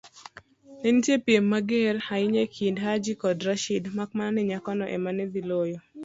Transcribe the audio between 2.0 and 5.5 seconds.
ahinya ekind Haji kod Rashid, makmana ni nyakono ema nedhi